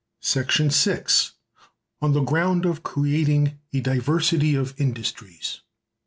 §6. 0.71 1.31
—on 2.01 2.13
the 2.13 2.23
ground 2.23 2.65
of 2.65 2.81
creating 2.81 3.59
a 3.71 3.79
diversity 3.81 4.55
of 4.55 4.73
industries. 4.81 5.61